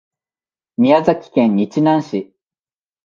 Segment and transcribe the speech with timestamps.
[0.77, 2.33] 宮崎県日南市